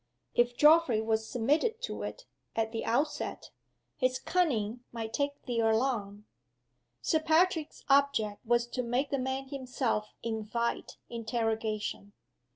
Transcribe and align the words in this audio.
If 0.33 0.57
Geoffrey 0.57 0.99
was 0.99 1.29
submitted 1.29 1.79
to 1.83 2.01
it, 2.01 2.25
at 2.55 2.71
the 2.71 2.83
outset, 2.85 3.51
his 3.95 4.17
cunning 4.17 4.79
might 4.91 5.13
take 5.13 5.39
the 5.43 5.59
alarm. 5.59 6.25
Sir 7.03 7.19
Patrick's 7.19 7.83
object 7.87 8.43
was 8.43 8.65
to 8.65 8.81
make 8.81 9.11
the 9.11 9.19
man 9.19 9.49
himself 9.49 10.15
invite 10.23 10.97
interrogation. 11.07 12.13